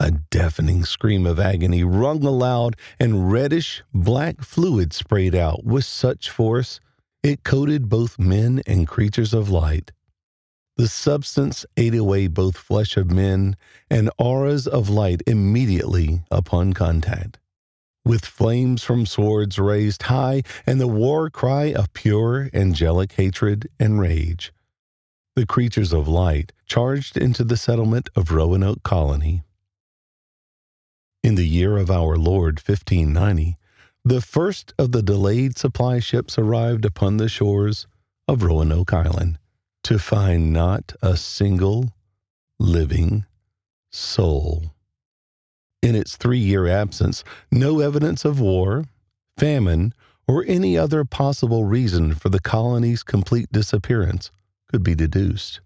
A 0.00 0.10
deafening 0.10 0.84
scream 0.84 1.26
of 1.26 1.38
agony 1.40 1.84
rung 1.84 2.24
aloud, 2.24 2.76
and 3.00 3.30
reddish 3.30 3.82
black 3.94 4.42
fluid 4.42 4.92
sprayed 4.92 5.34
out 5.34 5.64
with 5.64 5.84
such 5.84 6.30
force 6.30 6.80
it 7.22 7.42
coated 7.42 7.88
both 7.88 8.18
men 8.20 8.62
and 8.66 8.86
creatures 8.86 9.34
of 9.34 9.50
light. 9.50 9.90
The 10.76 10.88
substance 10.88 11.64
ate 11.78 11.94
away 11.94 12.26
both 12.26 12.58
flesh 12.58 12.98
of 12.98 13.10
men 13.10 13.56
and 13.88 14.10
auras 14.18 14.66
of 14.66 14.90
light 14.90 15.22
immediately 15.26 16.20
upon 16.30 16.74
contact. 16.74 17.38
With 18.04 18.26
flames 18.26 18.82
from 18.82 19.06
swords 19.06 19.58
raised 19.58 20.02
high 20.02 20.42
and 20.66 20.78
the 20.78 20.86
war 20.86 21.30
cry 21.30 21.72
of 21.72 21.94
pure 21.94 22.50
angelic 22.52 23.12
hatred 23.12 23.70
and 23.80 23.98
rage, 23.98 24.52
the 25.34 25.46
creatures 25.46 25.94
of 25.94 26.08
light 26.08 26.52
charged 26.66 27.16
into 27.16 27.42
the 27.42 27.56
settlement 27.56 28.10
of 28.14 28.30
Roanoke 28.30 28.82
Colony. 28.82 29.44
In 31.24 31.36
the 31.36 31.48
year 31.48 31.78
of 31.78 31.90
our 31.90 32.16
Lord 32.16 32.60
1590, 32.60 33.56
the 34.04 34.20
first 34.20 34.74
of 34.78 34.92
the 34.92 35.02
delayed 35.02 35.56
supply 35.56 36.00
ships 36.00 36.38
arrived 36.38 36.84
upon 36.84 37.16
the 37.16 37.30
shores 37.30 37.86
of 38.28 38.42
Roanoke 38.42 38.92
Island 38.92 39.38
to 39.86 40.00
find 40.00 40.52
not 40.52 40.94
a 41.00 41.16
single 41.16 41.94
living 42.58 43.24
soul. 43.92 44.74
In 45.80 45.94
its 45.94 46.16
three 46.16 46.40
year 46.40 46.66
absence, 46.66 47.22
no 47.52 47.78
evidence 47.78 48.24
of 48.24 48.40
war, 48.40 48.86
famine, 49.38 49.94
or 50.26 50.44
any 50.48 50.76
other 50.76 51.04
possible 51.04 51.62
reason 51.62 52.16
for 52.16 52.30
the 52.30 52.40
colony's 52.40 53.04
complete 53.04 53.46
disappearance 53.52 54.32
could 54.68 54.82
be 54.82 54.96
deduced. 54.96 55.60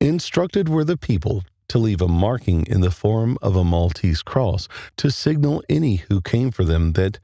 Instructed 0.00 0.70
were 0.70 0.84
the 0.84 0.96
people 0.96 1.44
to 1.68 1.78
leave 1.78 2.00
a 2.00 2.08
marking 2.08 2.64
in 2.64 2.80
the 2.80 2.90
form 2.90 3.36
of 3.42 3.54
a 3.54 3.64
Maltese 3.64 4.22
cross 4.22 4.66
to 4.96 5.10
signal 5.10 5.62
any 5.68 5.96
who 5.96 6.22
came 6.22 6.50
for 6.50 6.64
them 6.64 6.94
that 6.94 7.18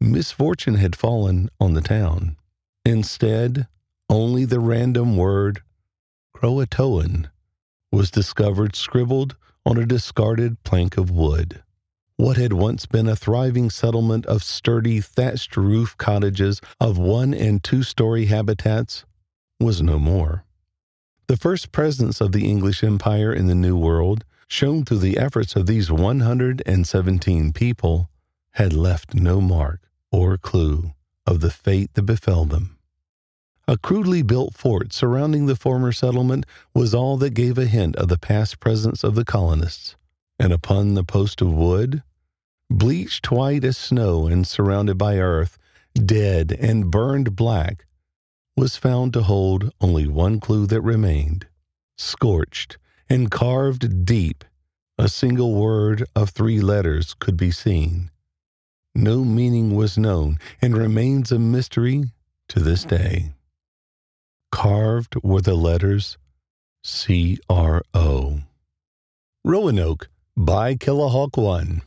misfortune 0.00 0.76
had 0.76 0.94
fallen 0.94 1.48
on 1.58 1.74
the 1.74 1.80
town. 1.80 2.36
Instead, 2.84 3.66
only 4.12 4.44
the 4.44 4.60
random 4.60 5.16
word 5.16 5.62
Croatoan 6.36 7.30
was 7.90 8.10
discovered 8.10 8.76
scribbled 8.76 9.36
on 9.64 9.78
a 9.78 9.86
discarded 9.86 10.62
plank 10.64 10.98
of 10.98 11.10
wood. 11.10 11.62
What 12.18 12.36
had 12.36 12.52
once 12.52 12.84
been 12.84 13.08
a 13.08 13.16
thriving 13.16 13.70
settlement 13.70 14.26
of 14.26 14.42
sturdy 14.42 15.00
thatched 15.00 15.56
roof 15.56 15.96
cottages 15.96 16.60
of 16.78 16.98
one 16.98 17.32
and 17.32 17.64
two 17.64 17.82
story 17.82 18.26
habitats 18.26 19.06
was 19.58 19.80
no 19.80 19.98
more. 19.98 20.44
The 21.26 21.38
first 21.38 21.72
presence 21.72 22.20
of 22.20 22.32
the 22.32 22.50
English 22.50 22.84
Empire 22.84 23.32
in 23.32 23.46
the 23.46 23.54
New 23.54 23.78
World, 23.78 24.24
shown 24.46 24.84
through 24.84 24.98
the 24.98 25.16
efforts 25.16 25.56
of 25.56 25.66
these 25.66 25.90
117 25.90 27.52
people, 27.54 28.10
had 28.50 28.74
left 28.74 29.14
no 29.14 29.40
mark 29.40 29.80
or 30.10 30.36
clue 30.36 30.92
of 31.26 31.40
the 31.40 31.50
fate 31.50 31.94
that 31.94 32.02
befell 32.02 32.44
them. 32.44 32.71
A 33.68 33.78
crudely 33.78 34.22
built 34.22 34.54
fort 34.54 34.92
surrounding 34.92 35.46
the 35.46 35.54
former 35.54 35.92
settlement 35.92 36.46
was 36.74 36.94
all 36.94 37.16
that 37.18 37.34
gave 37.34 37.56
a 37.58 37.66
hint 37.66 37.94
of 37.96 38.08
the 38.08 38.18
past 38.18 38.58
presence 38.58 39.04
of 39.04 39.14
the 39.14 39.24
colonists, 39.24 39.94
and 40.38 40.52
upon 40.52 40.94
the 40.94 41.04
post 41.04 41.40
of 41.40 41.52
wood, 41.52 42.02
bleached 42.68 43.30
white 43.30 43.62
as 43.64 43.76
snow 43.76 44.26
and 44.26 44.46
surrounded 44.46 44.98
by 44.98 45.18
earth, 45.18 45.58
dead 45.94 46.50
and 46.58 46.90
burned 46.90 47.36
black, 47.36 47.86
was 48.56 48.76
found 48.76 49.12
to 49.12 49.22
hold 49.22 49.70
only 49.80 50.08
one 50.08 50.40
clue 50.40 50.66
that 50.66 50.80
remained. 50.80 51.46
Scorched 51.96 52.78
and 53.08 53.30
carved 53.30 54.04
deep, 54.04 54.44
a 54.98 55.08
single 55.08 55.54
word 55.54 56.04
of 56.16 56.30
three 56.30 56.60
letters 56.60 57.14
could 57.14 57.36
be 57.36 57.50
seen. 57.52 58.10
No 58.94 59.24
meaning 59.24 59.76
was 59.76 59.96
known 59.96 60.38
and 60.60 60.76
remains 60.76 61.30
a 61.30 61.38
mystery 61.38 62.12
to 62.48 62.60
this 62.60 62.84
day. 62.84 63.32
Carved 64.52 65.16
were 65.22 65.40
the 65.40 65.54
letters 65.54 66.18
C 66.84 67.38
R 67.48 67.82
O. 67.94 68.40
Roanoke 69.44 70.08
by 70.36 70.74
Killahawk 70.74 71.36
One. 71.36 71.80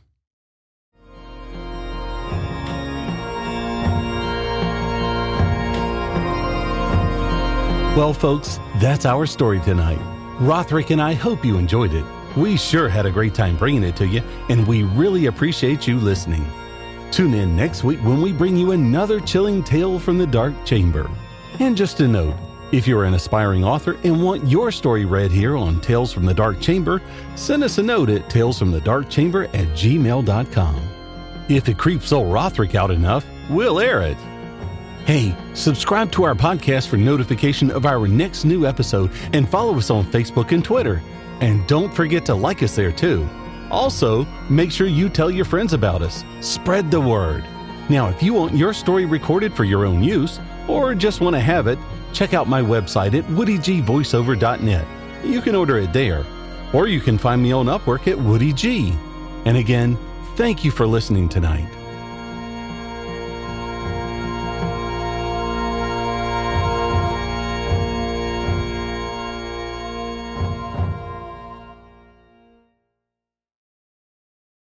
Well, 7.96 8.12
folks, 8.12 8.58
that's 8.80 9.06
our 9.06 9.26
story 9.26 9.60
tonight. 9.60 10.00
Rotherick 10.40 10.90
and 10.90 11.00
I 11.00 11.14
hope 11.14 11.44
you 11.44 11.56
enjoyed 11.56 11.94
it. 11.94 12.04
We 12.36 12.56
sure 12.56 12.88
had 12.88 13.06
a 13.06 13.12
great 13.12 13.34
time 13.34 13.56
bringing 13.56 13.84
it 13.84 13.96
to 13.96 14.06
you, 14.06 14.22
and 14.50 14.66
we 14.66 14.82
really 14.82 15.26
appreciate 15.26 15.86
you 15.86 15.98
listening. 15.98 16.44
Tune 17.12 17.32
in 17.32 17.56
next 17.56 17.84
week 17.84 18.00
when 18.00 18.20
we 18.20 18.32
bring 18.32 18.56
you 18.56 18.72
another 18.72 19.20
chilling 19.20 19.62
tale 19.62 20.00
from 20.00 20.18
the 20.18 20.26
Dark 20.26 20.52
Chamber. 20.66 21.08
And 21.58 21.74
just 21.74 22.00
a 22.00 22.08
note, 22.08 22.34
If 22.72 22.88
you're 22.88 23.04
an 23.04 23.14
aspiring 23.14 23.62
author 23.64 23.96
and 24.02 24.20
want 24.20 24.48
your 24.48 24.72
story 24.72 25.04
read 25.04 25.30
here 25.30 25.56
on 25.56 25.80
Tales 25.80 26.12
from 26.12 26.26
the 26.26 26.34
Dark 26.34 26.60
Chamber, 26.60 27.00
send 27.36 27.62
us 27.62 27.78
a 27.78 27.82
note 27.82 28.10
at 28.10 28.28
talesfromthedarkchamber 28.28 29.46
at 29.54 29.68
gmail.com. 29.68 30.88
If 31.48 31.68
it 31.68 31.78
creeps 31.78 32.10
old 32.10 32.32
Rotherick 32.32 32.74
out 32.74 32.90
enough, 32.90 33.24
we'll 33.48 33.78
air 33.78 34.02
it. 34.02 34.16
Hey, 35.06 35.36
subscribe 35.54 36.10
to 36.12 36.24
our 36.24 36.34
podcast 36.34 36.88
for 36.88 36.96
notification 36.96 37.70
of 37.70 37.86
our 37.86 38.08
next 38.08 38.44
new 38.44 38.66
episode 38.66 39.12
and 39.32 39.48
follow 39.48 39.76
us 39.76 39.88
on 39.88 40.04
Facebook 40.04 40.50
and 40.50 40.64
Twitter. 40.64 41.00
And 41.40 41.64
don't 41.68 41.94
forget 41.94 42.26
to 42.26 42.34
like 42.34 42.64
us 42.64 42.74
there 42.74 42.90
too. 42.90 43.28
Also, 43.70 44.24
make 44.50 44.72
sure 44.72 44.88
you 44.88 45.08
tell 45.08 45.30
your 45.30 45.44
friends 45.44 45.72
about 45.72 46.02
us. 46.02 46.24
Spread 46.40 46.90
the 46.90 47.00
word. 47.00 47.44
Now, 47.88 48.08
if 48.08 48.24
you 48.24 48.34
want 48.34 48.56
your 48.56 48.72
story 48.72 49.04
recorded 49.04 49.54
for 49.54 49.62
your 49.62 49.86
own 49.86 50.02
use, 50.02 50.40
or 50.66 50.96
just 50.96 51.20
want 51.20 51.34
to 51.36 51.40
have 51.40 51.68
it, 51.68 51.78
check 52.16 52.32
out 52.32 52.48
my 52.48 52.62
website 52.62 53.14
at 53.14 53.24
woodygvoiceover.net. 53.24 54.86
You 55.24 55.42
can 55.42 55.54
order 55.54 55.78
it 55.78 55.92
there, 55.92 56.24
or 56.72 56.88
you 56.88 57.00
can 57.00 57.18
find 57.18 57.42
me 57.42 57.52
on 57.52 57.66
Upwork 57.66 58.08
at 58.08 58.18
Woody 58.18 58.52
G. 58.52 58.94
And 59.44 59.58
again, 59.58 59.98
thank 60.34 60.64
you 60.64 60.70
for 60.70 60.86
listening 60.86 61.28
tonight. 61.28 61.68